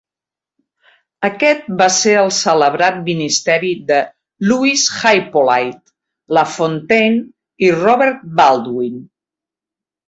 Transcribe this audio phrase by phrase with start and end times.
[1.27, 4.01] Aquest va ser el celebrat ministeri de
[4.53, 7.25] Louis-Hippolyte Lafontaine
[7.71, 9.03] i Robert Baldwin.